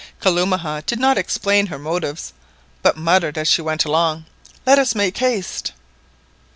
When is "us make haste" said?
4.79-5.73